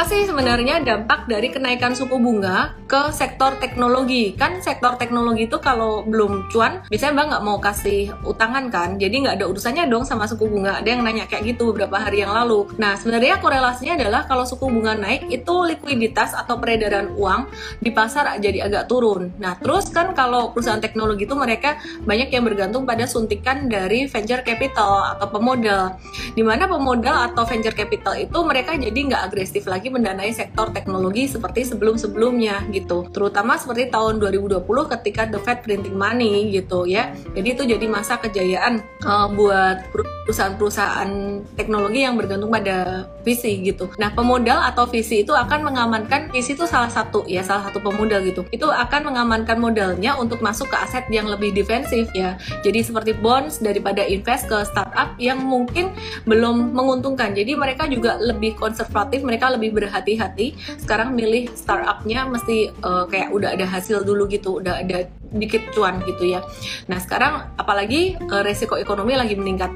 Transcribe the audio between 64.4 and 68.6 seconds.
udah ada dikit cuan gitu ya. Nah sekarang apalagi uh,